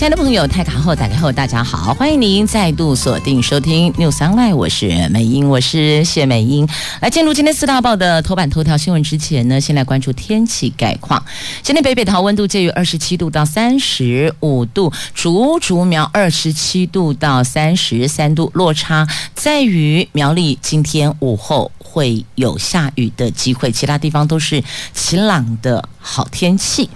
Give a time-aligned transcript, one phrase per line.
[0.00, 6.66] 亲爱的朋友，泰卡后打开后，大家好，欢迎您再度锁定收听 News Online，我是美英，我是谢美英。
[7.02, 11.22] 来进入今天四大报的头版头条新闻之前呢，先来关注天气概况。
[11.60, 24.64] 今天北北桃温度介于二十七度到三十五度，竹竹苗二十七度到三十三度，落差在于苗栗今天午后会有下雨的机会，其他地方都是
[24.94, 26.88] 晴朗的好天气。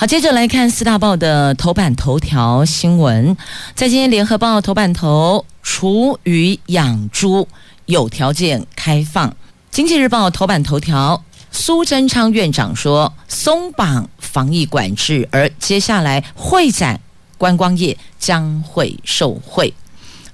[0.00, 3.36] 好，接着来看四大报的头版头条新闻。
[3.74, 7.46] 在今天联合报头版头，厨余养猪
[7.84, 9.36] 有条件开放。
[9.70, 16.98] 经济日报头版头条，苏贞昌院长说松绑防疫管制，而接下来会展
[17.36, 19.74] 观光业将会受惠。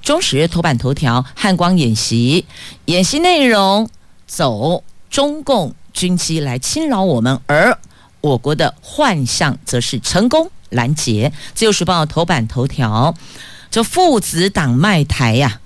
[0.01, 2.45] 中时头版头条，汉光演习，
[2.84, 3.91] 演习内容
[4.28, 7.77] 走中共军机来侵扰我们，而。
[8.27, 11.32] 我国的幻象则是成功拦截。
[11.55, 13.14] 自由时报头版头条，
[13.70, 15.60] 这父子党卖台呀、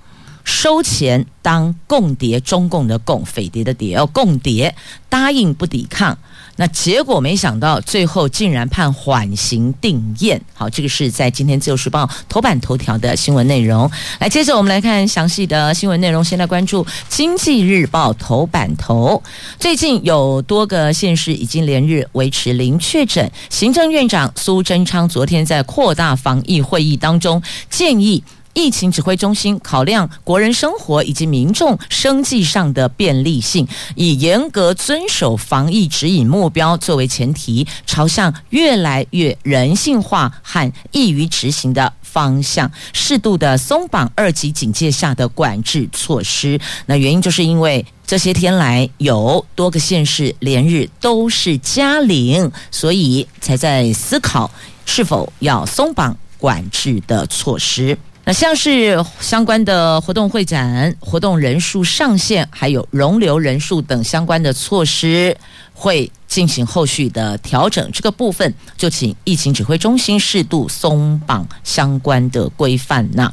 [0.44, 4.77] 收钱当共谍，中共的共，匪谍的谍，哦共谍，
[5.08, 6.19] 答应不抵抗。
[6.61, 10.39] 那结果没想到，最后竟然判缓刑定谳。
[10.53, 13.91] 好，这个是在今天《自由时报》头版头条的新闻内容。
[14.19, 16.22] 来，接着我们来看详细的新闻内容。
[16.22, 19.22] 先来关注《经济日报》头版头。
[19.58, 23.33] 最近有多个县市已经连日维持零确诊。
[23.48, 28.22] 行政院长苏贞昌昨天在扩大防疫会议当中建议。
[28.53, 46.61] 疫情指挥中心考量国人生活以及民众生计上的便利性，以严格遵守防疫指引目标作为前提，朝向越来越人性化和易于执行的方向，适度的松绑二级警戒下的管制措施。
[46.86, 54.51] 那原因就是因为这些天来有多个县市连日都是加零，所以才在思考
[54.85, 57.97] 是否要松绑管制的措施。
[58.33, 65.36] 像是相关的活动会展、活动人数上限，还有容留人数等相关的措施，
[65.80, 73.08] 会进行后续的调整，这个部分就请疫情指挥中心适度松绑相关的规范。
[73.14, 73.33] 那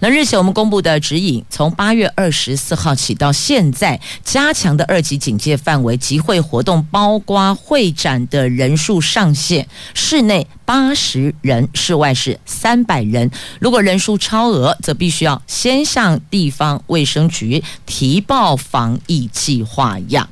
[0.00, 13.30] 那日前我们公布的指引，从八月二十四号起到现在，加强的二级警戒范围，集会活动包括会展的人数上限，室内八十人，室外是三百人。
[13.58, 20.28] 如果人数超额，则必须要先向地方卫生局提报防疫计划呀。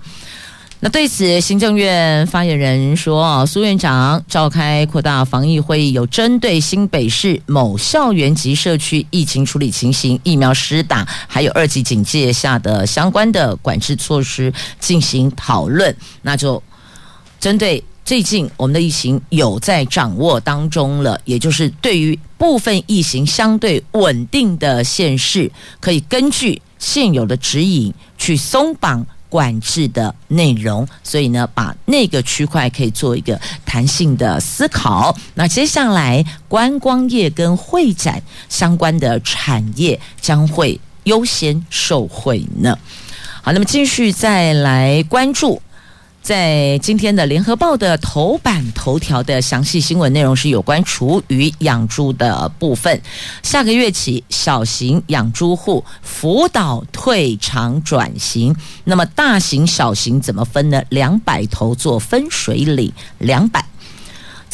[0.85, 15.97] 那对此，行政院发言人说：“苏院长召开扩大防疫会议，有针对新北市某校园及社区疫情处理情形、疫苗施打，还有二级警戒下的相关的管制措施进行讨论。
[16.21, 16.63] 那就
[17.41, 29.03] 针对最近我们的疫情有在掌握当中了，也就是对于部分疫情相对稳定的县市，可以根据现有的指引去松绑。”
[29.35, 33.37] 管制的内容，所以呢，把那个区块可以做一个
[33.67, 35.13] 弹性的思考。
[35.35, 42.79] 那接下来，观光业跟会展相关的产业将会优先受惠呢。
[43.43, 45.61] 好，那么继续再来关注。
[46.25, 52.99] 在今天的《联合报》的头版头条的详细新闻内容是有关厨余养猪的部分。
[53.43, 58.57] 下个月起，小型养猪户辅导退场转型。
[58.85, 60.83] 那么大型、小型怎么分呢？
[60.89, 63.63] 两百头做分水岭，两百。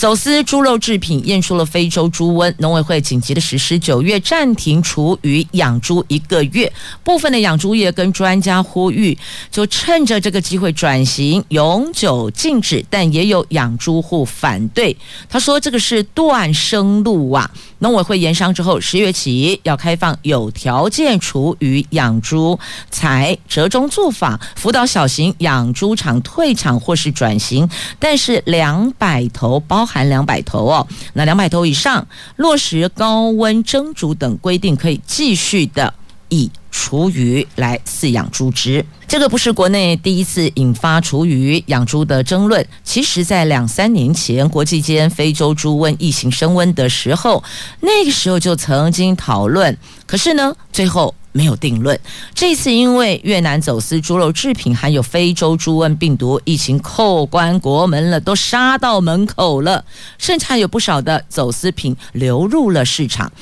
[0.00, 6.72] 走私猪肉制品验出了非洲猪瘟，农委会紧急的实施九月暂停厨余养猪一个月。
[7.04, 9.18] 部分的养猪业跟专家呼吁，
[9.50, 12.82] 就趁着这个机会转型，永久禁止。
[12.88, 14.96] 但也有养猪户反对，
[15.28, 17.50] 他说这个是断生路啊。
[17.80, 22.58] 农委会研商之后，十月起要开放有条件厨余养猪，
[22.90, 27.68] 采折中做法，辅导小型养猪场退场或是转型，
[27.98, 29.84] 但是两百头包。
[29.90, 32.06] 含两百头哦，那两百头以上
[32.36, 35.92] 落实高温蒸煮等规定，可以继续的
[36.30, 38.84] 以厨余来饲养猪只。
[39.06, 42.66] 这个不是国内第一次引发厨余养猪的争论。
[42.82, 47.42] 其实，在两三年前，国际间非洲猪瘟疫情升温的时候，
[47.80, 49.76] 那个时候就曾经讨论。
[50.06, 51.98] 可是呢，最后没有定论。
[52.34, 59.84] 这次因为越南走私猪肉制品含有非洲猪瘟病毒，疫情扣关国门了，都杀到门口了，
[60.18, 63.32] 剩下有不少的走私品流入了市场。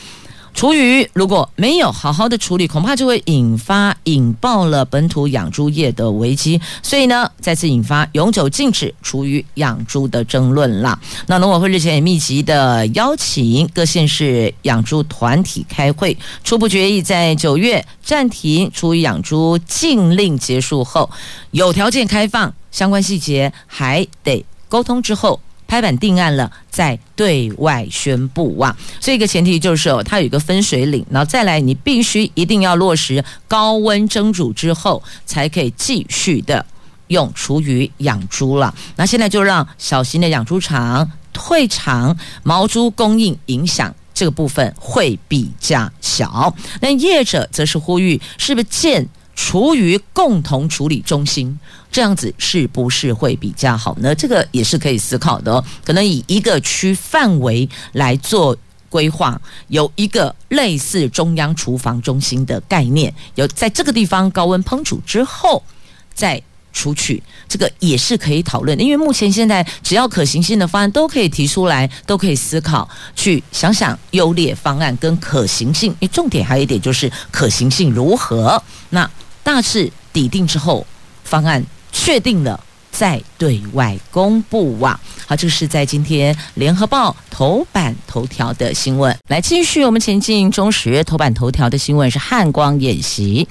[0.58, 6.60] 厨余如果没有好好的处理，恐怕就会引发引爆了本土养猪业的危机。
[6.82, 10.98] 所以呢，再次引发永久禁止厨余养猪的争论啦。
[11.28, 21.08] 那农委会日前也密集的邀请各县市养猪团体开会，初步决议在九月暂停厨余养猪禁令结束后，
[21.52, 25.40] 有条件开放，相关细节还得沟通之后。
[25.68, 28.74] 拍板定案了，再对外宣布啊！
[28.98, 36.64] 所以一个前提就是哦，它有一个分水岭，然后再来，你必须一定要落实高温蒸煮之后，才可以继续的
[37.08, 38.74] 用厨余养猪了。
[38.96, 46.54] 那现在就让小型的养猪场退场，毛猪供应影响这个部分会比较小。
[46.80, 49.06] 那业者则是呼吁，是不是建
[49.36, 51.60] 厨余共同处理中心？
[51.90, 54.14] 这样子是不是会比较好呢？
[54.14, 55.64] 这个也是可以思考的哦。
[55.84, 58.56] 可能以一个区范围来做
[58.88, 65.62] 规划，有一个类似中央厨房中心的概念，有在这个地方高温烹煮之后
[66.14, 66.40] 再
[66.72, 68.84] 出去，这个也是可以讨论的。
[68.84, 75.90] 因为目前现在只要可行性的方案都可以提出来，都可以思考去想想优劣方案跟可行性。
[75.92, 78.62] 因为重点还有一点就是可行性如何？
[78.90, 79.10] 那
[79.42, 80.86] 大致底定之后，
[81.24, 81.64] 方案。
[81.92, 82.58] 确定了
[82.90, 84.98] 再对外公布哇！
[85.26, 89.16] 好，这是在今天联合报头版头条的新闻。
[89.28, 93.46] 来继续我们前进，中时头版头条的新闻是汉光演习。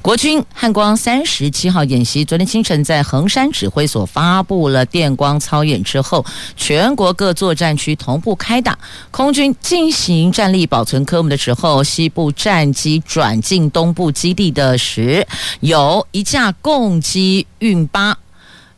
[0.00, 6.24] 国军汉光三十七号演习，昨天清晨在横山指挥所发布了电光操演之后，
[6.56, 8.78] 全国各作战区同步开打。
[9.10, 15.26] 空军进行战力保存科目的时候，西部战机转进东部基地的时，
[15.60, 18.16] 有一架共机运八。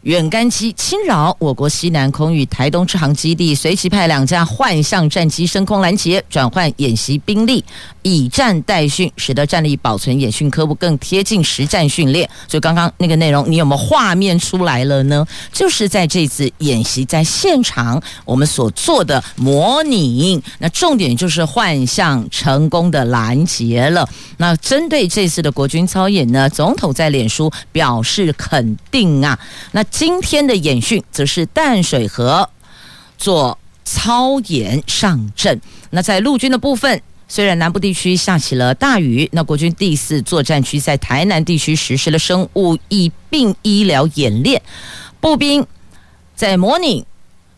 [0.02, 7.62] 远干机侵扰我国西南空域台东支航基地，随即派两架幻象战机升空拦截，转换演习兵力，
[8.00, 12.26] 以战代训，使得战力保存演训科目更贴近实战训练。
[12.48, 15.26] 所以刚刚那个内容，你有没有画面出来了呢？
[15.52, 24.08] 就是在这次演习在现场我们所做的模拟，那重点就是幻象成功的拦截了。
[24.38, 29.38] 那针对这次的国军操演呢，总统在脸书表示肯定啊，
[29.72, 29.84] 那。
[29.90, 32.48] 今天的演训则是淡水河
[33.18, 35.60] 做操演上阵。
[35.90, 44.62] 那在陆军的部分，虽然南部地区下起了大雨，那国军第四作战区在台南地区实施了生物疫病医疗演练，
[45.20, 45.66] 步兵
[46.34, 47.06] 在模拟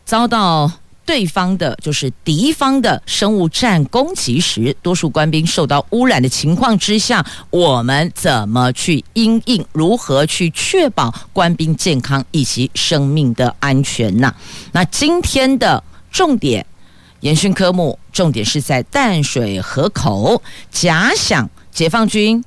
[0.04, 0.72] 遭到。
[1.04, 9.64] 对方的就是敌方的生物战攻击时，多数官兵受到污染的情况之下，我们怎么去因应？
[9.72, 14.34] 如何去确保官兵健康以及生命的安全呢？
[14.72, 16.64] 那今天的重点
[17.20, 22.44] 演训科目，重点是在淡水河口，假想解放军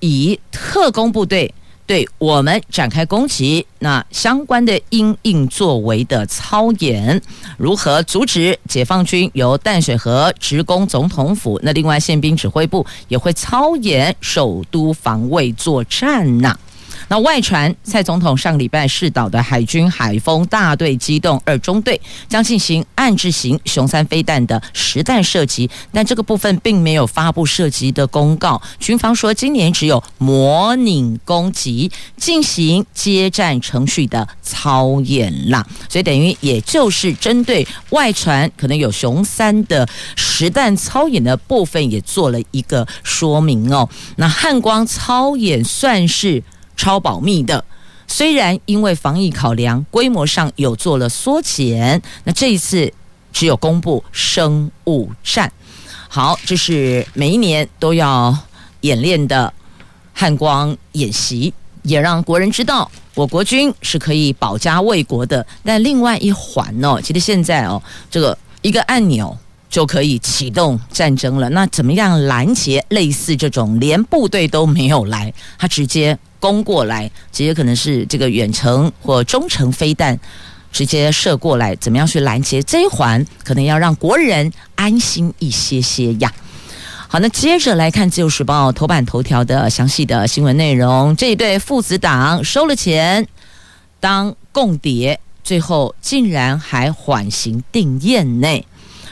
[0.00, 1.52] 以特工部队。
[1.88, 7.18] 对我们展开攻击，那相关的因应作为的操演，
[7.56, 11.58] 如何阻止解放军由淡水河直攻总统府？
[11.62, 16.54] 那另外宪兵指挥部也会操演首都防卫作战呢？
[17.08, 28.60] 那外传蔡总统上礼拜试导的海军海风大队机动二中队将进行暗置型雄三飞弹的实弹射击，但这个部分并没有发布射击的公告。
[28.78, 35.66] 军方说，今年只有模拟攻击，进行接战程序的操演啦。
[35.88, 43.88] 所以等于也就是针对外传可能有雄三的实弹操演的部分，也做了一个说明哦。
[44.16, 46.42] 那汉光操演算是。
[46.78, 47.62] 超保密的，
[48.06, 52.90] 虽然因为防疫考量，规模上有做了缩减，那这一次
[53.32, 55.52] 只有公布生物战。
[56.08, 58.34] 好，这是每一年都要
[58.82, 59.52] 演练的
[60.14, 65.44] 汉光演习，也让国人知道我国军是可以保家卫国的。
[65.64, 69.36] 但另外一环哦，其实现在哦，这个一个按钮
[69.68, 71.50] 就可以启动战争了。
[71.50, 76.16] 那怎么样拦截类似这种连部队都没有来，他直接。
[76.40, 80.18] 攻过来，直接可能是这个远程或中程飞弹
[80.70, 83.24] 直接射过来，怎么样去拦截这一环？
[83.42, 86.32] 可能要让国人安心一些些呀。
[87.08, 91.16] 好，那接着来看《自由时报》头版头条的详细的新闻内容。
[91.16, 93.26] 这一对父子档收了钱
[93.98, 98.66] 当共谍，最后竟然还缓刑定谳内。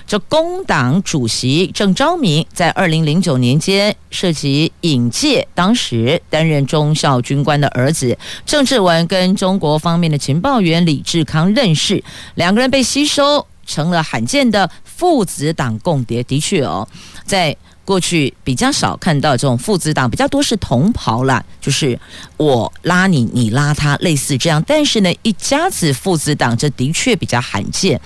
[0.06, 12.04] 这工党主席郑昭明在二零零九年间涉及引介当时担任中校军官的儿子郑志文跟中国方面的情报员李志康认识，
[12.36, 16.22] 两个人被吸收成了罕见的父子党共谍。
[16.22, 16.86] 的确哦，
[17.24, 21.98] 在过去比较少看到这种父子党，比较多是同袍啦，就是
[22.36, 24.62] 我拉你，你拉他，类似这样。
[24.64, 28.00] 但是呢，一家子父子党这的确比较罕见。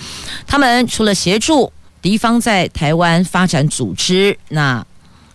[0.47, 1.71] 他们除了协助。
[2.03, 4.85] 敌方在台湾发展组织，那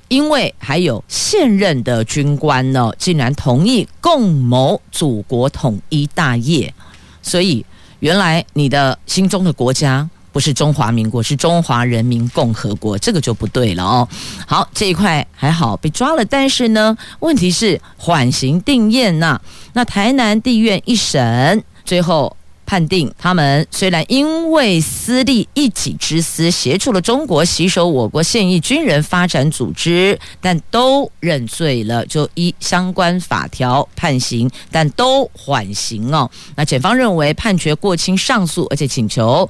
[0.07, 6.73] 因为还有现任的军官呢，竟然同意共谋祖国统一大业，
[7.21, 7.65] 所以
[7.99, 14.07] 原来你的心中的国家不是中华民国，是中华人民共和国，这个就不对了哦。
[14.47, 19.39] 好，这一块还好被抓了，但是呢，问题是缓刑定谳呐，
[19.73, 22.35] 那台南地院一审最后。
[22.65, 36.29] 判定他们虽然因为私利一己之私协助了中国吸收我国现役军人发展组织，但都认罪了，就依相关法条判刑，但都缓刑哦。
[36.55, 39.47] 那检方认为判决过轻，上诉，而且请求。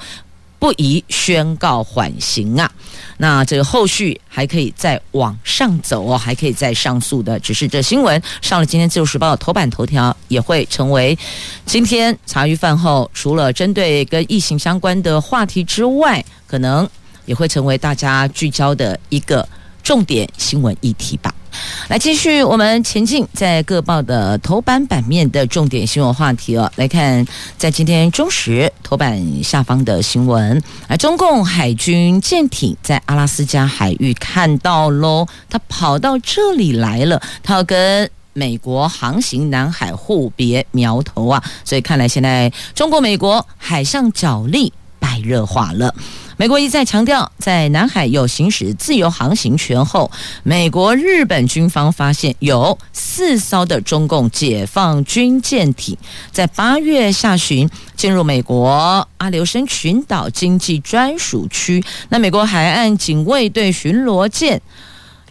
[0.66, 2.68] 不宜宣告缓刑啊！
[3.18, 7.40] 那这个后续还可以再往上走哦，还可以再上诉的。
[7.40, 11.16] 只是这新闻上了今天《自由时报》头版头条，也会成为
[11.68, 16.90] 今天茶余饭后除了针对跟疫情相关的话题之外，可能
[17.28, 19.48] 也会成为大家聚焦的一个
[19.84, 21.32] 重点新闻议题吧。
[21.88, 26.72] 来继续我们前进，在各报的头版版面的重点新闻话题哦。
[26.76, 27.26] 来看，
[27.58, 45.94] 在今天中时头版下方的新闻，啊，中共海军舰艇在阿拉斯加海域看到喽，他跑到这里来了，他要跟美国航行南海互别苗头啊，所以看来现在中国美国海上角力白热化了。
[46.38, 50.12] 美国一再强调，在南海有行使自由航行权后，
[50.44, 55.98] 美国、日本军方发现有四艘的中共解放军舰艇
[56.34, 61.82] 在八月下旬进入美国阿留申群岛经济专属区。
[62.10, 64.62] 那美国海岸警卫队巡逻舰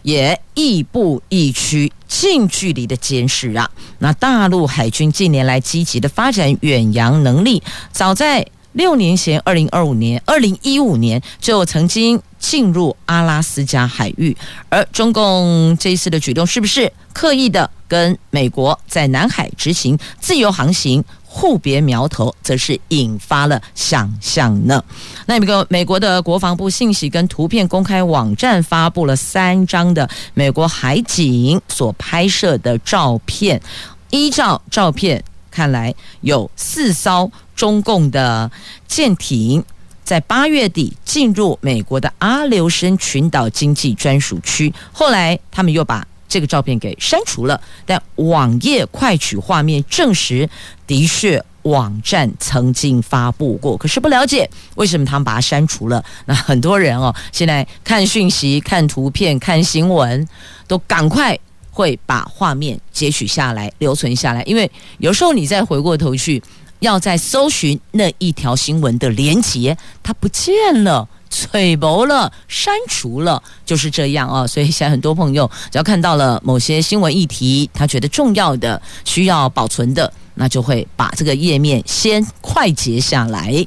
[0.01, 3.69] 也亦步亦趋，近距离的监视啊。
[3.99, 8.47] 那大陆海军近年来积极的发展远洋能力，早在。
[8.75, 14.35] 六年前，二零二五年、二零一五年就曾经进入阿拉斯加海域，
[14.67, 24.83] 而中共这一次的举动是不是刻意的跟美国在南海执行自由航行互别苗头，则是引发了想象呢？
[25.25, 33.61] 那美国美国的国防部信息跟图片公开网站发布了三张的美国海警所拍摄的照片，
[34.09, 35.23] 依照照片
[35.55, 37.31] 看来有四艘。
[37.55, 38.51] 中共的
[38.85, 39.63] 舰艇
[40.03, 50.49] 在八月底进入美国的阿留申群岛经济专属区，后来他们又把这个照片给删除了，但网页快取画面证实，
[50.85, 56.03] 的确网站曾经发布过，可是不了解为什么他们把它删除了。
[56.25, 60.27] 那很多人哦，现在看讯息、看图片、看新闻，
[60.67, 61.39] 都赶快
[61.75, 66.41] 会把画面截取下来留存下来，因为有时候你再回过头去。
[66.79, 74.45] 要再搜寻那一条新闻的连结，它不见了，吹薄了，删除了，就是这样啊。
[74.45, 83.65] 所以现在很多朋友只要看到了某些新闻议题，他觉得重要的、需要保存的，那就会把这个页面先快捷下来。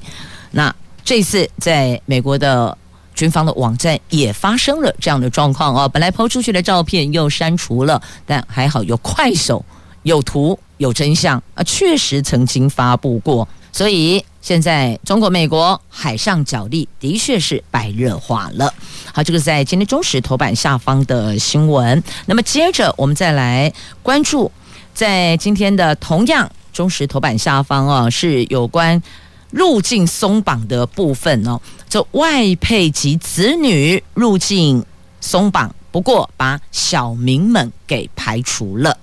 [0.50, 0.72] 那
[1.02, 2.76] 这次在美国的
[3.18, 9.64] 军方的网站也发生了这样的状况啊，本来抛出去的照片又删除了，但还好有快手。
[10.04, 18.72] 有图有真相啊，确实曾经发布过，所以现在中国、美国海上角力的确是白热化了。
[19.12, 22.02] 好，这个在今天中时头版下方的新闻。
[22.26, 23.70] 那么接着我们再来
[24.02, 24.50] 关注，
[24.94, 29.02] 在今天的同样中时头版下方啊，是有关
[29.50, 31.60] 入境松绑的部分哦。
[31.88, 34.84] 就外配及子女入境
[35.20, 38.96] 松绑，不过把小民们给排除了。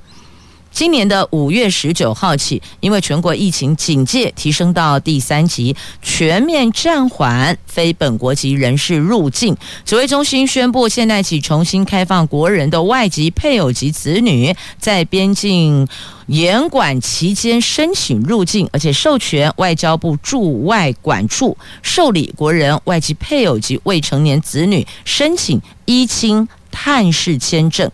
[0.75, 9.55] 今年的五月十九号起，因为全国疫情警戒提升到第三级，全面暂缓非本国籍人士入境。
[9.85, 15.87] 指挥中心宣布，现在起重新开放国人的外籍配偶及子女在边境
[16.27, 27.89] 严管期间申请入境，而且授权外交部驻外管处受理国人外籍配偶及未成年子女申请依亲探视签证。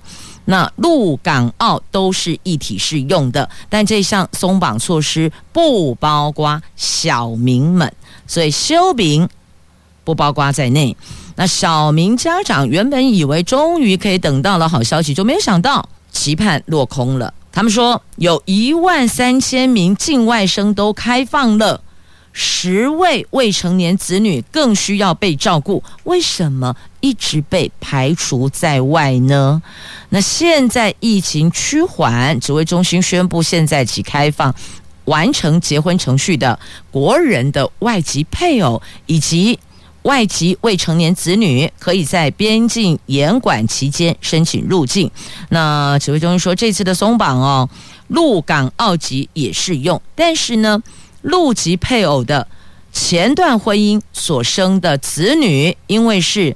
[0.46, 7.94] 那陆港澳都是一体适用的，但这项松绑措施不包括小民们，
[8.26, 9.28] 所以小民
[10.04, 10.96] 不包括在内。
[11.36, 17.34] 那小明家长原本以为终于可以等到了好消息，就没有想到期盼落空了。
[17.52, 21.82] 他们说有一万三千名境外生都开放了，
[22.34, 29.62] 十位未成年子女更需要被照顾，为什么一直被排除在外呢？
[30.10, 34.54] 那现在疫情趋缓，指挥中心宣布现在起开放
[35.06, 36.58] 完成结婚程序的
[36.90, 39.60] 国人的外籍配偶以及。
[40.04, 45.12] 外籍未成年子女可以在边境严管期间申请入境。
[45.50, 47.70] 那指挥中心说，这次的松绑哦，
[48.08, 50.02] 陆港澳籍也适用。
[50.16, 50.82] 但是呢，
[51.22, 52.48] 陆籍配偶的
[52.92, 56.56] 前段婚姻所生的子女，因为是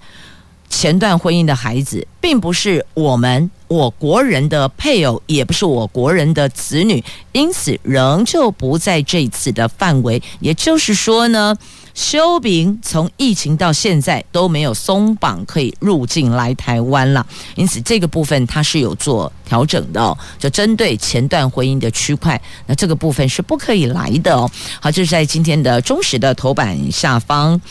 [0.69, 10.22] 前段婚姻的孩子，并不是我们我国人的配偶，也不是我国人的子女，因此仍旧不在这次的范围。
[10.39, 11.55] 也就是说呢。
[11.95, 24.51] 修炳从疫情到现在都没有松绑可以入境来台湾了，因此这个部分它是有做调整的哦，就针对前段婚姻的区块，那这个部分是不可以来的哦。
[24.81, 27.62] 好，这是在今天的中时的头版下方。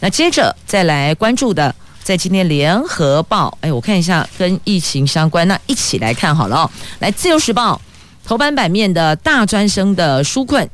[0.00, 1.72] 那接着再来关注的，
[2.08, 6.70] 在今天联合报，哎，我看一下跟疫情相关，那一起来看好了哦。
[7.00, 7.78] 来，自由时报
[8.24, 10.66] 头版版面的大专生的纾困。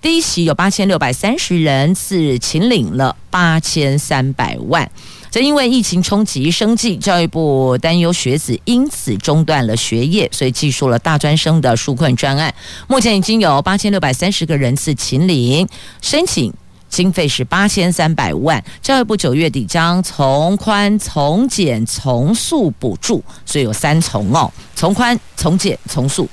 [0.00, 4.88] 第一期有八千六百三十人次，请领了八千三百万。
[5.28, 12.54] 这因为疫情冲击生计，教育部担忧学子因此中断了学业，所以祭出了大专生的纾困专案。
[12.86, 15.66] 目前已经有八千六百三十个人次请领，
[16.00, 16.54] 申请
[16.88, 18.62] 经费是八千三百万。
[18.80, 26.28] 教育部九月底将从宽、从简、从速补助，所以有三从哦：从宽、从简、从速。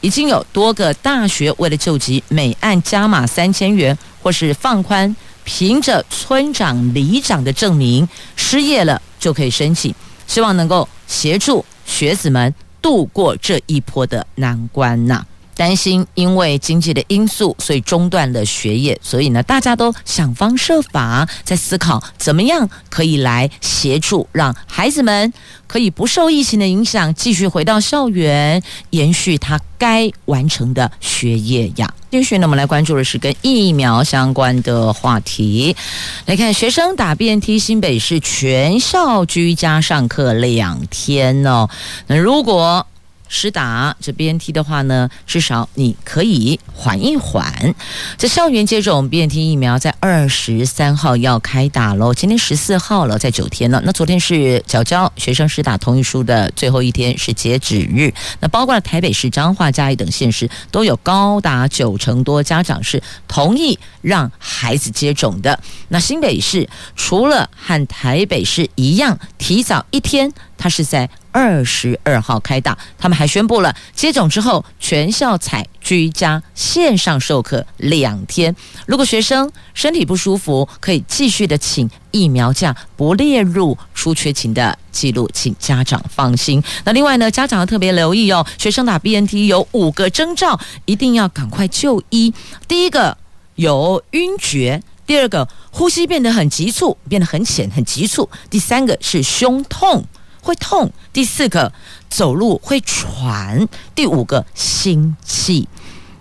[0.00, 8.06] 已经有多个大学为了救急，每案加码三千元，或是放宽，凭着村长、里长的证明，
[8.36, 9.94] 失业了就可以申请，
[10.26, 15.24] 希望能够协助学子们度过这一波的难关呐。
[15.56, 25.32] 担心因为经济的因素，所以中断了学业，所以呢，大家都想方设法在思考怎么样可以来协助，让孩子们
[25.66, 31.92] 可以不受疫情的影响，继续回到校园，延续他该完成的学业呀。
[32.10, 35.74] 继续呢，我们来关注的是跟疫苗相关的话题。
[36.26, 41.68] 来看学生打 BNT，新北市全校居家上课两天哦。
[42.06, 42.86] 那如果
[43.34, 47.74] 施打这 BNT 的话呢，至少你可以缓一缓。
[48.16, 53.82] 这校园接种 BNT 疫苗在二十三号要开打喽，今天十四号了，在九天了。
[53.84, 58.14] 那昨天是缴交学生施打同意书的最后一天，是截止日。
[58.38, 65.58] 那包括了台北市、彰化、嘉义等县市，都有高达九成多家长是同意让孩子接种的。
[65.88, 70.32] 那新北市除了和台北市一样，提早一天。
[70.56, 78.54] 他是在二十二号开打，他们还宣布了接种之后全校采居家线上授课两天。
[78.86, 86.62] 如果学生身体不舒服，可以继续的请疫苗假，不列入出缺勤的记录，请家长放心。
[86.84, 92.32] 那另外呢，家长要特别留意哦，学生打 BNT 有五个征兆，一定要赶快就医。
[92.68, 93.18] 第一个
[93.56, 100.06] 有晕厥，第二个呼吸变得很急促，变得很浅很急促，第三个是胸痛。
[100.44, 101.72] 会痛，第四个
[102.10, 105.66] 走路会喘，第五个心悸。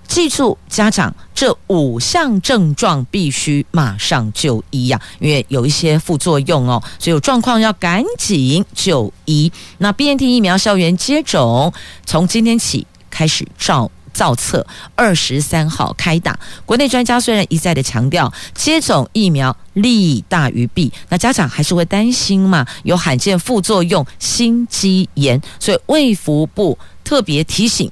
[0.08, 9.52] 记住，家长这五项症状必须马上就医呀，因为有一些副作用哦，所以有状况要赶紧就医。
[9.80, 11.74] 那 BNT 疫苗校园接种
[12.06, 13.92] 从今天起开始照。
[14.14, 27.92] 造册二十三号开打，国内专家虽然一再的强调接种疫苗利大于弊，那家长还是会担心嘛，有罕见副作用心肌炎，所以卫福部特别提醒，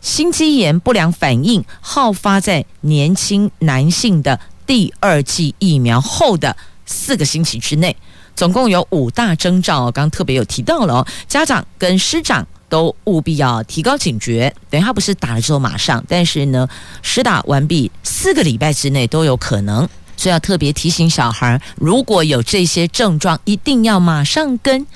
[0.00, 7.96] 心肌炎不良反应好发在年轻男性的第二剂疫苗后的四个星期之内，
[8.34, 12.46] 总共有五大征兆，刚刚特别有提到了哦，家长跟师长。
[12.70, 16.66] 都务必要提高警觉，等他不是打了之后马上，但是呢，
[17.02, 24.86] 施打完毕四个礼拜之内都有可能，所以要特别提醒小孩，如果有这些症状，一定要马上跟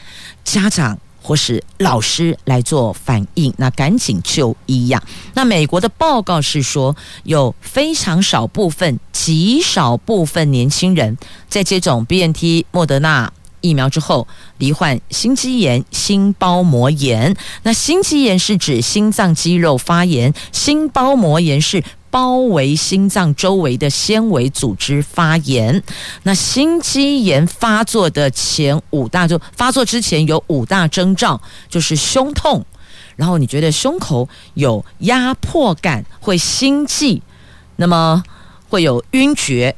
[0.44, 5.02] 家长或是老师来做反应，那赶紧就医呀。
[5.34, 11.16] 那美国的报告是说，有非常少部分、极少部分年轻人
[11.48, 13.32] 在接种 BNT、莫德纳。
[13.64, 17.34] 疫苗之后罹患心肌炎、心包膜炎。
[17.62, 25.82] 那心肌炎是指心脏肌肉发炎，心包膜炎是包围心脏周围的纤维组织发炎。
[26.24, 32.64] 那心肌炎发作的前五大就发作之前有五大征兆，就是胸痛，
[33.16, 37.22] 然后你觉得胸口有压迫感，会心悸，
[37.76, 38.22] 那么
[38.68, 39.74] 会有晕厥。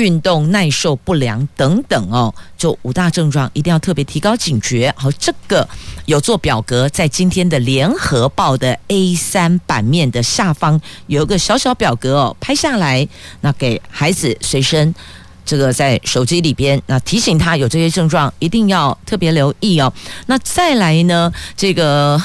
[0.00, 4.90] 运动耐受不良等等哦，就五大症状一定要特别提高警觉。
[4.96, 5.68] 好，这个
[6.06, 13.06] 有做表格，在今天的联合报的 A3 版面的下方有一个小小表格哦，拍下来，
[13.42, 14.94] 那给孩子随身
[15.44, 19.92] 这个在手机里边，那提醒他有这些症状，一定要特别留意哦。
[20.26, 22.18] 那再来呢，这个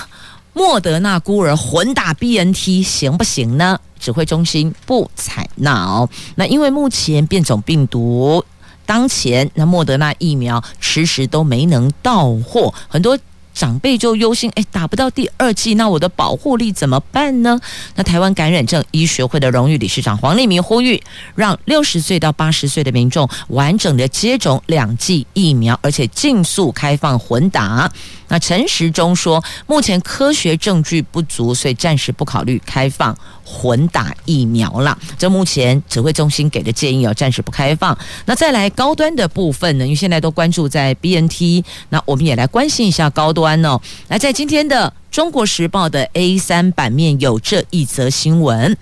[0.56, 3.78] 莫德纳孤儿混打 BNT 行不行呢？
[4.00, 8.44] 指挥中心不采纳哦，那因为目前变种病毒
[8.86, 13.20] 当前，那莫德纳疫苗迟迟都没能到货，很多。
[13.56, 17.60] 长辈就忧心，哎，打不到第二剂，那我的保护力怎么办呢？
[17.96, 21.02] 那台湾感染症医学会的荣誉理事长黄立明呼吁，
[21.34, 27.90] 让六十岁到八十岁的民众完整的接种两剂疫苗，而且尽速开放混打。
[28.28, 34.98] 那陈时中说，目前科学证据不足，所以暂时不考虑开放混打疫苗了。
[35.18, 37.98] 这目前指挥中心给的建议哦，暂时不开放。
[38.26, 39.86] 那再来高端的部分呢？
[39.86, 43.80] 因为现在都关注在 BNT，那我们也来关心一下高端哦。
[44.08, 48.76] 来，在今天的《中国时报》的 A3 版面有这一则新闻：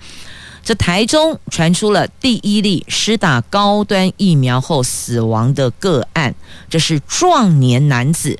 [0.64, 6.34] 这台中传出了第一例施打高端疫苗后死亡的个案，
[6.70, 8.38] 这是壮年男子。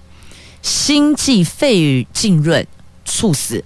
[0.63, 2.67] 心悸肺浸润
[3.05, 3.63] 猝死，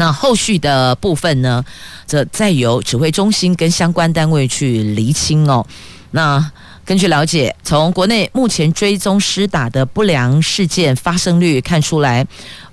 [0.00, 1.62] 那后续的部分呢，
[2.06, 5.66] 则再由指挥中心跟相关单位去厘清哦。
[6.12, 6.50] 那
[6.86, 12.26] 根据了解，从国内目前追踪施打的不良事件发生率看出来，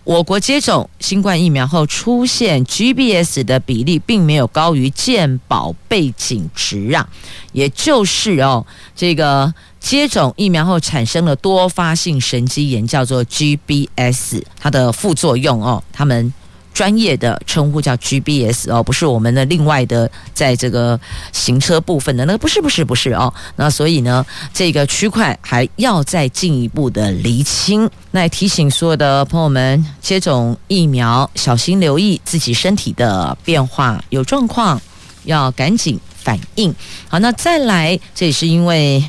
[0.05, 7.05] 我国接种新冠疫苗后出现 GBS 的比例并没有高于健保背景值啊，
[7.51, 9.53] 也就是哦，这个。
[9.79, 16.33] 接种疫苗后产生了多发性神经炎，叫做 GBS，它的副作用哦，他们
[16.77, 20.99] 专业的称呼叫 GBS 哦，不是我们的另外的在这个
[21.33, 27.89] 行车部分的那个，不是不是不是哦，那所以呢，这个区块还要再进一步的厘清。
[28.11, 34.79] 那提醒所有的朋友们，接种疫苗小心留意自己身体的变化，有状况
[35.23, 36.71] 要赶紧反应。
[37.07, 39.03] 好，那再来，这也是因为。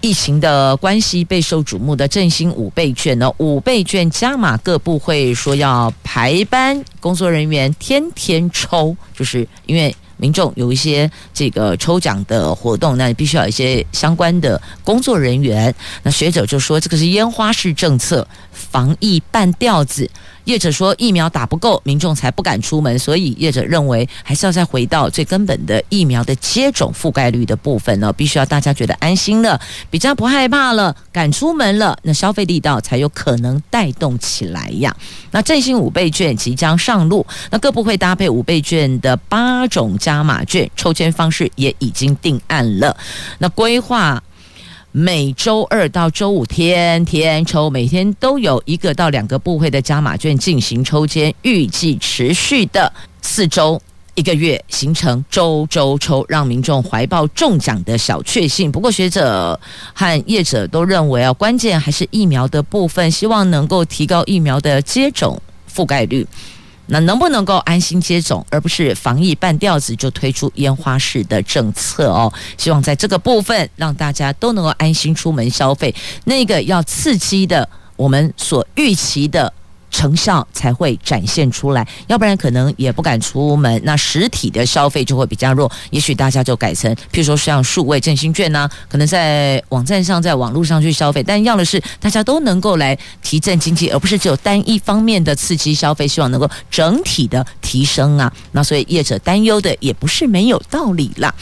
[0.00, 15.74] 疫情的关系备受瞩目的振兴五倍券呢，五倍券加码，各部会说要排班，工作人员天天抽，就是因为民众有一些这个抽奖的活动，那必须要一些相关的工作人员。
[16.02, 20.08] 那学者就说，这个是烟花式政策，防疫半吊子。
[20.44, 34.94] 业者说疫苗打不够，民众才不敢出门，所以业者认为还是要再回到最根本的疫苗的接种覆盖率的部分呢，必须要大家觉得安心了，比较不害怕了，敢出门了，那消费力道才有可能带动起来呀。
[35.30, 42.96] 那振兴五倍券即将上路，那各部会搭配五倍券的八种加码券，抽签方式也已经定案了，
[43.38, 44.22] 那规划。
[44.92, 53.80] 每周二到周五天天抽，每天都有一个到两个部会的加码券进行抽签，预计持续的四周
[54.16, 58.72] 一个月，形成周周抽，让民众怀抱中奖的小确幸。
[58.72, 59.58] 不过学者
[59.94, 65.40] 和业者都认为啊，关键还是疫苗的部分，希望能够提高疫苗的接种
[65.72, 66.26] 覆盖率。
[66.90, 72.32] 那能不能够安心接种，而不是防疫半吊子就推出烟花式的政策哦？
[72.58, 75.94] 希望在这个部分让大家都能够安心出门消费。
[76.24, 79.52] 那个要刺激的，我们所预期的。
[79.90, 83.80] 成效才会展现出来，要不然可能也不敢出门。
[83.84, 91.22] 那实体的消费就会比较弱，也许大家就改成，譬如说像数位振兴券呢、啊，可能在网站上、在网络上去消费。
[91.22, 98.32] 但要的是大家都能够来提振经济，而不是只有单一方面的刺激消费，希望能够整体的提升啊。
[98.52, 101.34] 那所以业者担忧的也不是没有道理啦。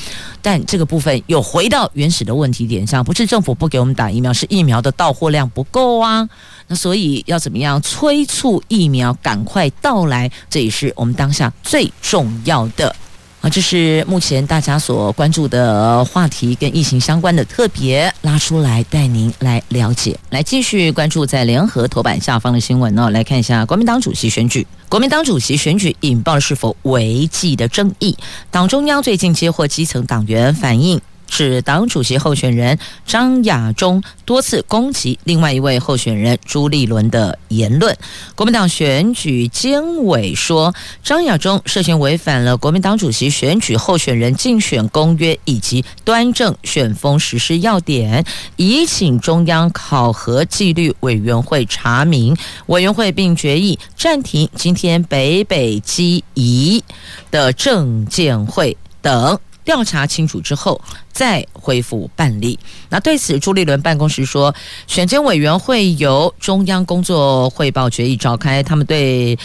[0.50, 6.26] 但这个部分又回到原始的问题点上，不是政府不给我们打疫苗，是疫苗的到货量不够啊。
[6.68, 10.30] 那所以要怎么样催促疫苗赶快到来？
[10.48, 12.96] 这也是我们当下最重要的
[13.40, 13.48] 啊！
[13.48, 20.18] 这是目前大家所关注的话题，跟疫情相关的，特别拉出来带您来了解。
[20.31, 24.66] 来继续关注在联合头版下方的新闻呢，来看一下国民党主席选举。
[24.88, 28.16] 国民党主席选举引爆了是否违纪的争议。
[28.51, 31.01] 党中央最近接获基层党员反映。
[31.28, 37.96] 指党主席候选人张亚中多次攻击另外一位候选人朱立伦的言论。
[38.34, 48.24] 国民党选举监委说，张亚中涉嫌违反了国民党主席选举候选人竞选公约以及端正选风实施要点，
[48.56, 52.36] 已请中央考核纪律委员会查明。
[52.66, 56.82] 委员会并决议暂停今天北北基宜
[57.30, 59.38] 的政见会等。
[59.68, 60.81] 调查清楚之后
[61.12, 62.59] 再恢复办理。
[62.88, 64.54] 那对此，朱立伦办公室说，
[64.87, 69.38] 选监委员会由中央工作汇报决议召开，他们对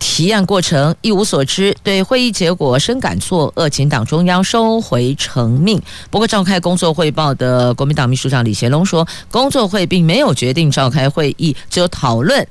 [0.00, 5.80] 提案过程一无所知，对会议结果深感错愕，请党中央收回成命。
[6.10, 12.44] 不过，召开工作汇报的国民党秘书长李贤龙说，工作会并没有决定召开会议，只有讨论。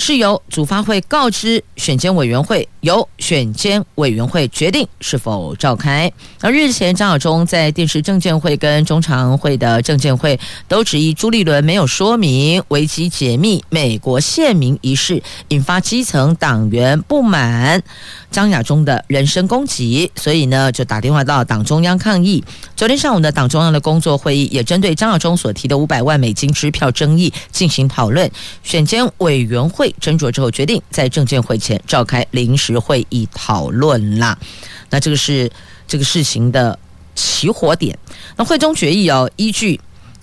[0.00, 6.10] 是由主发会告知选监委员会，由选监委员会决定是否召开。
[6.40, 17.82] 而日前张亚中在电视政见会跟中常会的政见会都质疑朱立伦没有说明维基解密美国线民一事，引发基层党员不满。
[18.30, 22.44] 张亚中的人身攻击，所以呢就打电话到党中央抗议。
[22.76, 28.30] 昨天上午的党中央的工作会议也针对张亚中所提的五百万美金支票争议进行讨论。
[28.62, 34.38] 选监委员会斟酌之后决定在证监会前召开临时会议讨论啦。
[34.90, 35.50] 那这个是
[35.86, 36.78] 这个事情的
[37.14, 37.98] 起火点。
[38.36, 39.80] 那会中决议哦，依据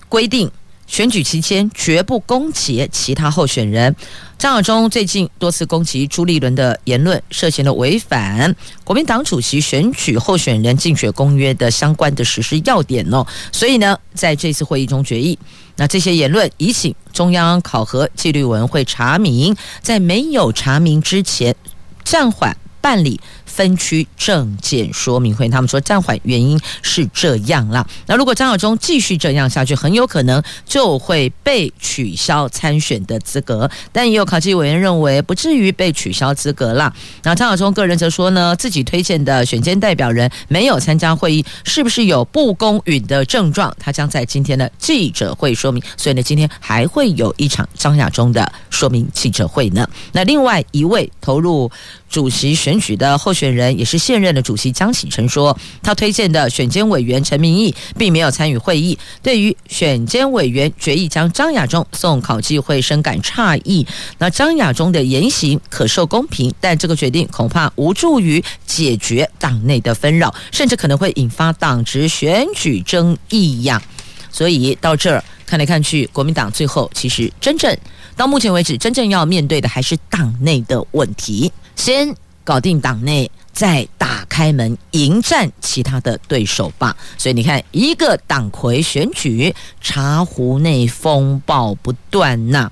[0.08, 0.50] 规定。
[0.88, 3.96] 选举期间绝不攻击其他候选人。
[4.38, 13.26] 张亚中最近多次攻击朱立伦的言论，涉嫌了违反国民党主席选举候选人竞选公约的相关的实施要点哦。
[13.50, 15.38] 所以呢，在这次会议中决议，
[15.76, 21.56] 那这些言论已请中央考核纪律委员会查明，在没有查明之前
[22.04, 23.18] 暂缓办理。
[23.56, 27.86] 分区政见说明会，他们说暂缓原因是这样啦。
[28.06, 33.70] 那如果张亚中继续这样下去，很有可能就会被取消参选的资格。
[33.92, 36.92] 但也有考纪委员认为，不至于被取消资格啦。
[37.22, 43.74] 那张亚中个人则说呢，自己推荐的选监代表人没有参加会议，是不是有不公允的症状？
[43.80, 45.82] 他将在今天的记者会说明。
[45.96, 49.88] 所以呢，今天还会有一场张亚中的说明记者会呢。
[50.12, 51.70] 那另外一位投入
[52.08, 53.46] 主席选举的候选。
[53.56, 58.98] 人也是现任的主席江启臣说，他推荐的选监委员陈明义并没有参与会议。
[59.22, 63.86] 对于选监委员决议将张亚中送考纪会，深感诧异。
[64.18, 73.82] 那张亚中的言行可受公平，但这个决定恐怕无助于解决党内的纷扰，甚至可能会引发党职选举争议呀。
[74.30, 77.74] 所以到这儿看来看去，国民党最后其实真正
[78.16, 81.50] 到目前为止，真正要面对的还是党内的问题。
[81.76, 82.12] 先。
[82.46, 86.96] 搞定党内，再打开门迎战其他的对手吧。
[87.18, 92.70] 所以你看，一个党魁选举，茶壶内风暴不断呐、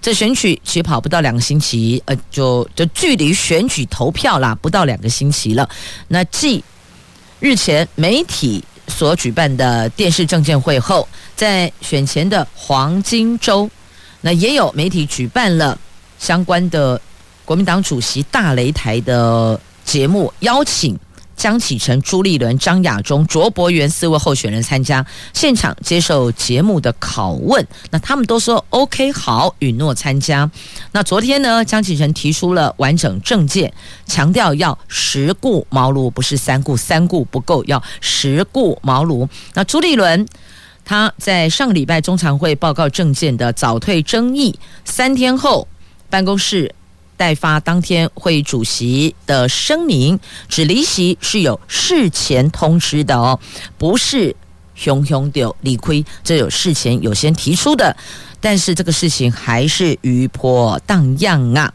[0.00, 5.70] 这选举起跑不到两个星期，呃，就就距离选举投票啦，不到两个星期了。
[6.08, 6.64] 那继
[7.38, 13.70] 日前媒体所举办的电视政见会后，在选前的黄金周，
[14.22, 15.78] 那也有媒体举办了
[16.18, 17.00] 相关的。
[17.44, 20.98] 国民党主席大擂台的节目邀请
[21.34, 30.48] 江启臣、朱立伦、张亚中、卓博源四位候选人参加现场接受节目的拷问，那他们都说 OK 好，允诺参加。
[30.92, 33.72] 那昨天呢，江启臣提出了完整政见，
[34.06, 39.28] 强调要十顾茅庐，不是三顾，三顾不够，要十顾茅庐。
[39.54, 40.24] 那朱立伦
[40.84, 45.66] 他在上个礼拜中常会报告政见的早退争议，三天后
[46.08, 46.72] 办公室。
[47.22, 53.38] 代发当天会议主席的声明，指离席是有事前通知的哦，
[53.78, 54.34] 不是
[54.74, 57.96] 熊熊丢理亏，这有事前有先提出的，
[58.40, 61.72] 但是这个事情还是余波荡漾啊。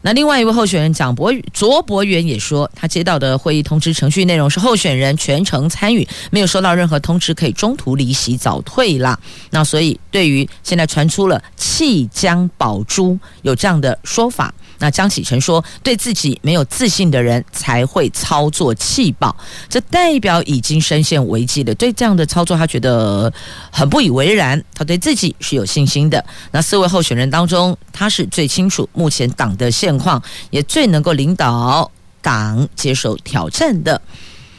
[0.00, 9.20] 那另外一位候选人蒋博卓博源也说，他接到的会议通知程序内容是候选人全程参与，没有收到任何通知可以中途离席早退啦。
[9.50, 14.54] 那所以对于现在传出了弃江保珠有这样的说法。
[14.80, 19.34] 那江启臣说，对自己没有自信的人才会操作气爆，
[19.68, 21.72] 这代表已经深陷危机了。
[21.76, 23.32] 对这样的操作，他觉得
[23.70, 24.60] 很不以为然。
[24.74, 26.24] 他对自己是有信心的。
[26.50, 31.88] 那四位候选人当中，他是最清楚目前党的现况，也最能够领导
[32.20, 34.02] 党接受挑战的。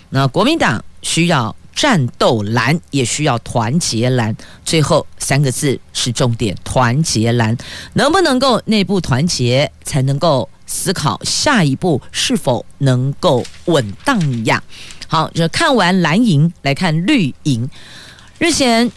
[0.10, 1.55] 那国民党需要。
[1.82, 7.58] 战斗蓝也需要团结蓝，最后三个字是重点：团结蓝
[7.94, 14.62] 能不能够内部团结，才能够思考下一步是否能够稳当呀？
[15.08, 17.67] 好，就看完蓝营来看绿营。
[18.38, 18.91] 日前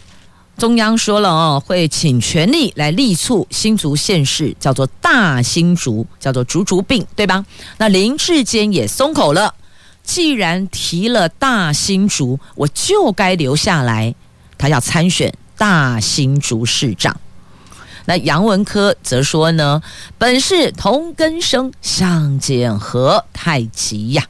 [0.55, 7.43] 中央说了哦，会请全力来力促新竹县市，叫做大新竹，叫做竹竹病，对吧？
[7.79, 9.55] 那林志坚也松口了，
[10.05, 14.15] 既然提了大新竹，我就该留下来。
[14.57, 17.19] 他要参选大新竹市长。
[18.05, 19.81] 那杨文科则说呢，
[20.17, 24.23] 本是同根生，相煎何太急呀。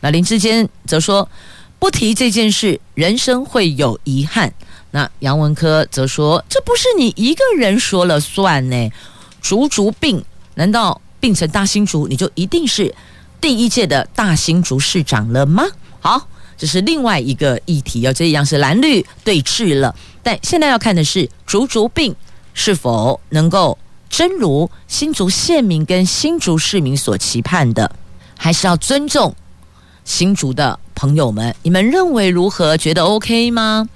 [0.00, 1.28] 那林志坚则说，
[1.78, 4.52] 不提这件事，人生会有遗憾。
[4.90, 8.90] 那杨文科则说，这不是你一个人说了算呢。
[9.40, 12.94] 竹竹病，难道病成大新竹，你就一定是
[13.44, 15.66] 第一届的大新竹市长了吗？
[16.00, 19.94] 好，这是另外一个议题哦，这一样是蓝绿对峙了。
[20.22, 22.16] 但现在要看的是竹竹病。
[22.54, 23.76] 是否能够
[24.08, 27.94] 真如新竹县民跟新竹市民所期盼的，
[28.38, 29.36] 还是要尊重
[30.06, 31.54] 新竹的朋友们？
[31.64, 32.78] 你们认为如何？
[32.78, 33.86] 觉得 OK 吗？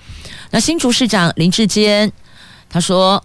[0.50, 2.12] 那新竹市长林志坚
[2.68, 3.24] 他说，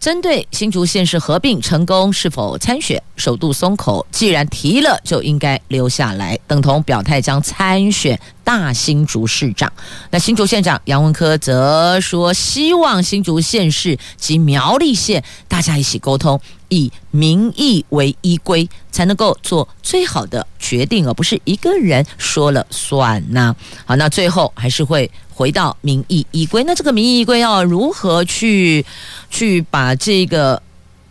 [0.00, 8.18] 针对新竹县市合并成功是否参选，首度松口，既然提了，就应该留下来，等同表态将参选。
[8.42, 9.72] 大新竹市长，
[10.10, 23.54] 那新竹县长杨文科则说，希望新竹县市及苗栗县大家一起沟通，以民意为依归，才能够做最好的决定，而不是一个人说了算呐。
[23.84, 26.64] 好，那最后还是会回到民意依归。
[26.64, 28.84] 那这个民意依归要如何去
[29.30, 30.60] 去把这个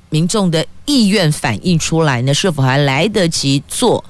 [0.10, 2.34] 民众的意愿反映出来呢？
[2.34, 4.04] 是否还来得及做？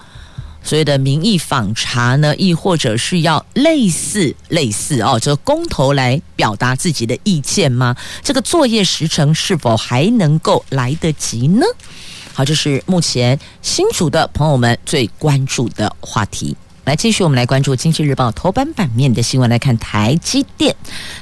[0.64, 7.96] 所谓的民意访查呢，亦或者是要类似类似哦，这个公投来表达自己的意见吗？
[8.22, 11.66] 这个作业时程是否还能够来得及呢？
[12.34, 16.56] 好，这是目前新竹的朋友们最关注的话题。
[16.86, 20.76] 来，继续我们来关注《经济日报》头版版面的新闻，来看台积电。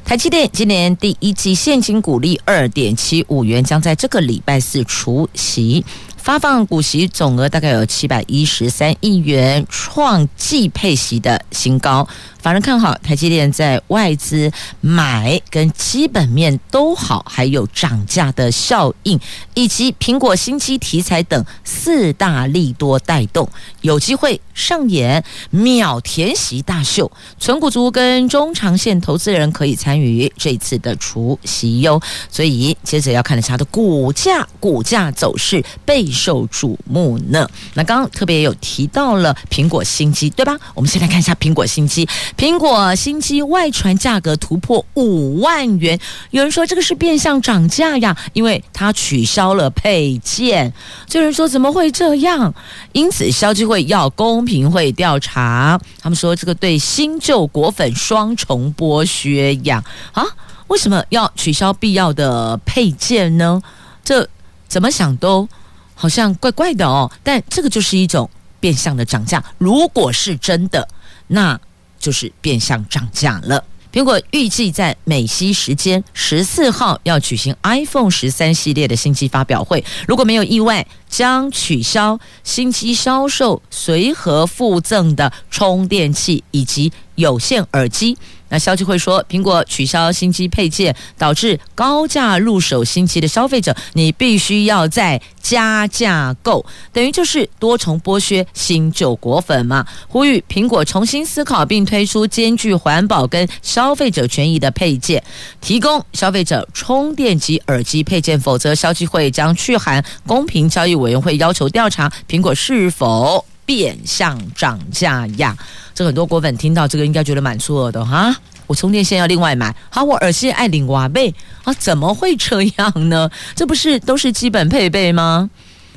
[0.06, 5.84] 台积电今年第一季现金股利二点七五元，将在这个礼拜四除息。
[6.18, 12.06] 发放股息总额大概有七百一十三亿元，创季配息的新高。
[12.48, 19.20] 法人看好台积电在外资买跟基本面都好，还有涨价的效应，
[19.54, 23.50] 以及苹果新机题材等四大利多带动，
[23.82, 27.12] 有机会上演秒填席大秀。
[27.38, 32.02] 存股族跟中长线投资人可以参与这次的除息哟。
[32.32, 37.46] 所以接着要看的是它的股价，股价走势备受瞩目呢。
[37.74, 40.58] 那刚刚特别有提到了苹果新机，对吧？
[40.74, 42.08] 我们先来看一下苹果新机。
[42.38, 50.72] 苹果新机外传价格突破五万元，有人说这个是变相涨价呀，因为它取消了配件。
[51.14, 52.54] 有人说怎么会这样？
[52.92, 55.82] 因此消基会要公平会调查。
[56.00, 59.84] 他们说这个对新旧果粉双重剥削呀！
[60.12, 60.24] 啊，
[60.68, 63.60] 为什么要取消必要的配件呢？
[64.04, 64.30] 这
[64.68, 65.50] 怎么想都
[65.96, 67.12] 好像怪怪的哦。
[67.24, 69.44] 但这个就是一种变相的涨价。
[69.58, 70.88] 如果是真的，
[71.26, 71.60] 那。
[72.00, 73.64] 就是变相涨价了。
[73.92, 88.16] 苹果预计在美西时间十四号要举行 iPhone 十三系列的新机发表会，如果没有意外，将取消新机销售随盒附赠的充电器以及有线耳机。
[88.50, 99.86] 那消息会说，苹果取消新机配件，导致高价入手新机的消费者，你必须要再加价购，等于就是多重剥削新旧果粉嘛。
[100.08, 105.24] 呼吁苹果重新思考，并推出兼具环保跟消费者权益的配件，
[105.60, 115.56] 提供消费者充电及耳机配件，否则消息会将去函公平交易委员会，要求调查苹果是否变相涨价呀。
[115.94, 123.30] 这很多果粉听到这个应该觉得蛮错的哈，我充电线要另外买，好，我耳机爱领瓦贝啊，怎么会这样呢？
[123.56, 125.50] 这不是都是基本配备吗？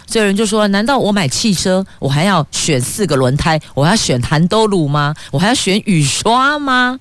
[0.07, 5.15] 所以有人就说，难道我买汽车我还要选四个轮胎，我还要选涵都鲁吗？
[5.31, 6.99] 我还要选雨刷吗？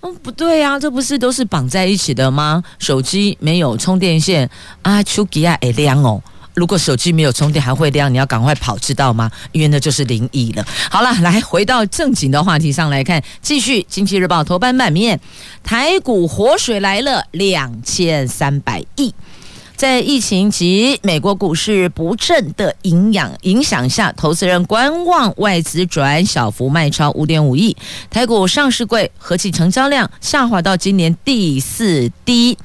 [0.00, 2.62] 嗯，不对呀，这不是都是绑在一起的吗？
[2.78, 4.48] 手机没有充电线
[4.82, 6.22] 啊，手机啊会亮哦。
[6.58, 9.30] 如果手机没有充电还会亮，你要赶快跑，知道吗？
[9.52, 10.66] 因为那就是灵异了。
[10.90, 15.20] 好了，来回到正经的话题上来看，继续《经济日报》头版版面，
[15.62, 19.14] 台股活水来了两千三百亿，
[19.76, 27.76] 在疫情及美国股市不振的影响影响下，投资人观望，外资转小幅卖超五点五亿，
[28.10, 32.58] 台股上市柜合计成交量下滑到今年第四低。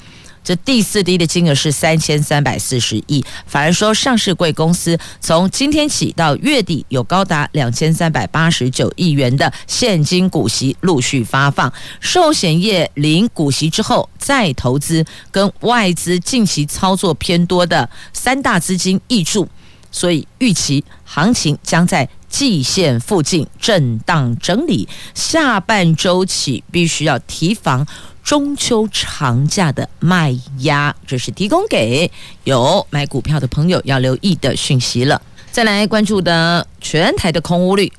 [0.44, 3.24] 这第四低的金额是三千三百四十亿。
[3.46, 11.72] 反而说，上市贵公司从今天起到月底，有高达两千三百八十九亿元的现金股息陆续发放。
[12.00, 19.48] 寿险业领股息之后再投资，跟外资近期操作偏多的三大资金挹注，
[19.92, 24.90] 所以预期行情将在季线附近震荡整理。
[25.14, 27.86] 下半周起必须要提防。
[28.24, 32.10] 中秋长假的卖压，这是提供给
[32.46, 35.22] 有买股票的朋友要留意的讯息了。
[35.52, 37.92] 再来关注的全台的空屋率，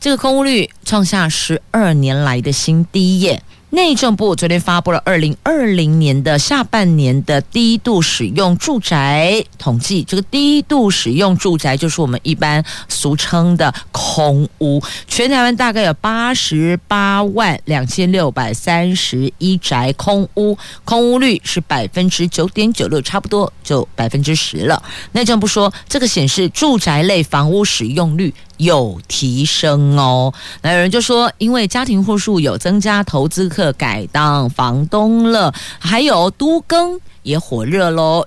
[0.00, 3.42] 这个空屋率创下十二年来的新低耶。
[3.74, 14.80] 内政部昨天发布了二零二零年的下半年的低度使用住宅统计，这个低度使用住宅就是我们一般俗称的空屋。
[15.08, 24.80] 全台湾大概有八十八万两千六百三十一宅空屋，空屋率是百分之九点九六，差不多就百分之十了。
[25.10, 30.32] 内政部说，这个显示住宅类房屋使用率有提升哦。
[30.62, 38.26] 那有人就说，因为家庭户数有增加，投资客改当房东了，还有都更也火热喽，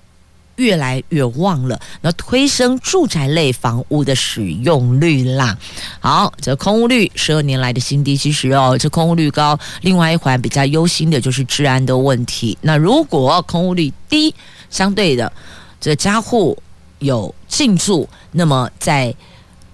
[0.55, 5.57] 越来越旺了，那推升住宅类房屋的使用率啦。
[5.99, 12.57] 好，这空屋率十二年来的新低，其实哦，这空屋率高，另外一环比较忧心的就是治安的问题。
[12.61, 14.33] 那如果空屋率低，
[14.69, 15.31] 相对的
[15.79, 16.57] 这家户
[16.99, 19.13] 有进驻，那么在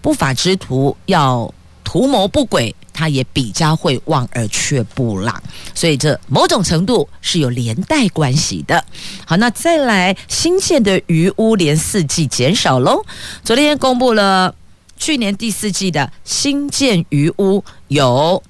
[0.04, 1.52] 不法之徒要
[1.84, 5.42] 图谋不轨，他也比较会望而却步啦。
[5.74, 8.84] 所以这某种程度是有连带关系的。
[9.26, 13.02] 好，那再来新建的鱼屋连四季减少喽。
[13.44, 14.54] 昨天公布了
[14.98, 18.44] 去年第四季的新建鱼屋有。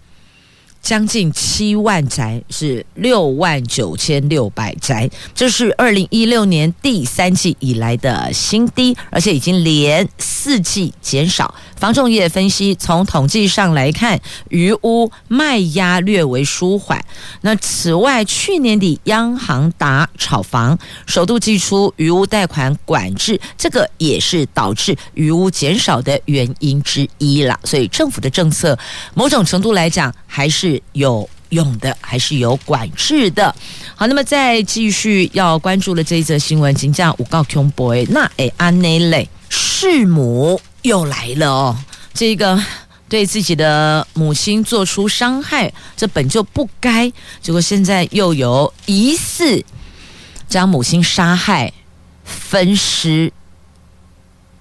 [0.83, 11.55] 将近七万宅，是六万九千六百宅，这是二零一六年第三季以来的新低，而且已经连四季减少。
[11.83, 14.17] 房仲业分析，从统计上来看，
[14.47, 17.03] 余屋卖压略为舒缓。
[17.41, 27.59] 那此外，去年底央行打炒房，首度祭出余屋贷款管制，这个也是导致余屋减少的原因之一了。
[27.65, 28.79] 所以政府的政策，
[29.13, 30.81] 某种程度来讲，还是。
[30.93, 33.53] 有用的还是有管制的。
[33.93, 41.77] 好，那么再继续要关注的这一则新闻，请讲五告 Q boy，，那诶安内类弑母又来了哦。
[42.13, 42.57] 这个
[43.09, 47.11] 对自己的母亲做出伤害，这本就不该，
[47.41, 49.65] 结果现在又有疑似
[50.47, 51.73] 将母亲杀害、
[52.23, 53.33] 分尸、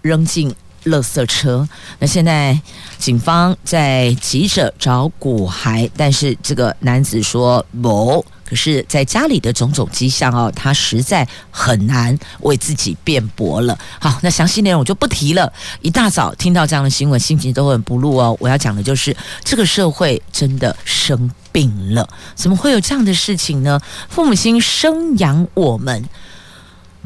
[0.01, 0.55] 扔进。
[0.85, 1.69] 垃圾车，
[2.01, 2.61] 那现在
[2.99, 13.79] 警方在急着找骨骸，但是这个男子说某，可是在家里的种种迹象哦，他实在很难为自己辩驳了。
[13.99, 15.51] 好，那详细内容我就不提了。
[15.81, 18.37] 一大早听到这样的新闻，心情都很不露哦。
[18.39, 23.81] 我要讲的就是这个社会真的生病了，怎么会有这样的事情呢？
[24.11, 26.05] 父母亲生养我们，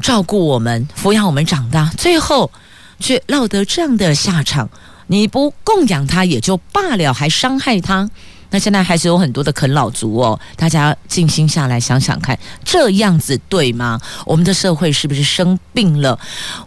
[0.01, 2.51] 照顾我们，抚养我们长大，最后。
[2.99, 4.67] 却落得这样的下场，
[5.05, 8.09] 你不供养他也就罢了，还伤害他。
[8.49, 13.99] 那现在还是有很多的啃老族哦，大家静心下来想想看，这样子对吗？
[14.25, 16.17] 我们的社会是不是生病了？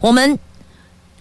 [0.00, 0.38] 我们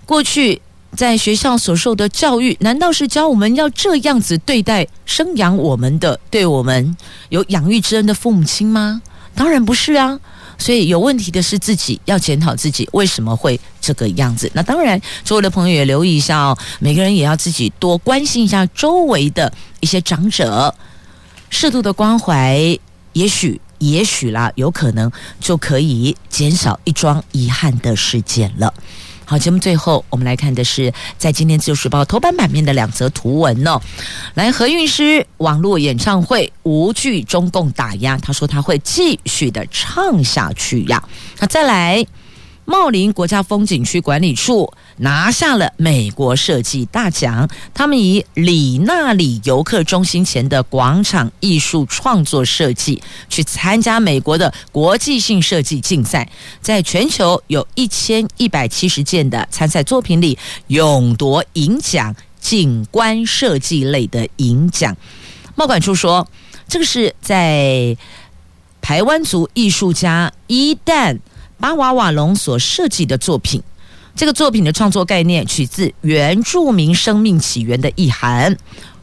[0.06, 0.62] 过去
[0.96, 6.96] 在学校所受的教育，难道是教我们要这样子对待生养我们的、对我们
[7.30, 9.02] 有养育之恩的父母亲吗？
[9.36, 10.20] 当然不是啊。
[10.60, 14.52] 所以有问题的是自己，要检讨自己为什么会这个样子。
[14.54, 20.76] 那当然，周围的朋友也留意一下哦，每个人也要自己多关心一下周围的一些长者，
[21.50, 22.78] 适度的关怀，
[23.14, 28.74] 也许也许啦，有可能就可以减少一桩遗憾的事件了。
[29.30, 33.80] 好，节目最后我们来看的是在今天《自由时报》头版版面的两则图文哦。
[34.34, 41.04] 来，何韵诗网络演唱会无惧中共打压，他说他会继续的唱下去呀。
[41.38, 42.04] 那再来。
[42.70, 56.30] 茂林国家风景区管理处拿下了美国设计大奖，他们以里纳里游客中心前的广场艺术创作设计去参加美国的国际性设计竞赛，
[56.62, 64.96] 在全球有一千一百七十件的参赛作品里，勇夺银奖，景观设计类的银奖。
[65.56, 66.28] 茂管处说，
[66.68, 67.98] 这个是在
[68.80, 71.18] 台湾族艺术家伊旦。
[71.60, 73.62] 巴瓦瓦隆所设计的作品，
[74.16, 78.56] 这个作品的创作概念取自原住民生命起源的意涵，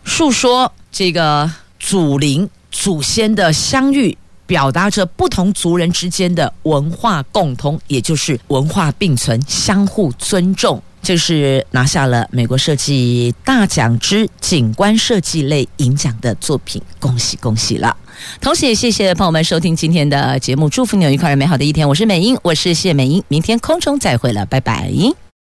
[0.05, 10.83] 述说这个祖灵祖先的相遇表达着不同族人之间的文化共通，也就是文化并存、相互尊重。
[11.07, 17.97] 就是拿下了美国设计大奖之景观设计类银奖的作品，恭喜恭喜了！
[18.41, 21.89] 同时也谢谢朋友们收听今天的节目，祝福你有愉快而美好的一天。
[21.89, 24.91] 我是美英，我是谢美英，明天空中再会了，拜拜。